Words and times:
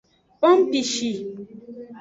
Pompishi. 0.39 1.09